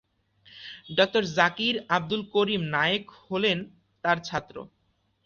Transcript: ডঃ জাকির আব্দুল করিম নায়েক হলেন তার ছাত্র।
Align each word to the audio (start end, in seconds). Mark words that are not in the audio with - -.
ডঃ 0.97 1.13
জাকির 1.35 1.75
আব্দুল 1.89 2.21
করিম 2.33 2.61
নায়েক 2.73 3.05
হলেন 3.23 3.57
তার 4.03 4.17
ছাত্র। 4.23 4.55